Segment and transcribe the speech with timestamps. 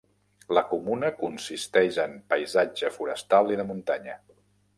[0.57, 4.19] La comuna consisteix en paisatge forestal i de muntanya.